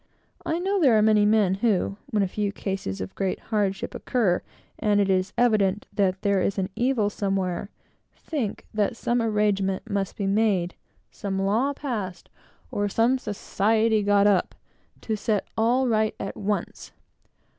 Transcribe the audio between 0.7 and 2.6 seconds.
there are many men who, when a few